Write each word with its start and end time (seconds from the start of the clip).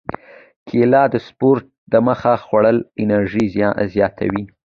کېله 0.67 1.01
د 1.13 1.15
سپورت 1.27 1.65
دمخه 1.93 2.33
خوړل 2.45 2.77
انرژي 3.03 3.45
زیاتوي. 3.93 4.43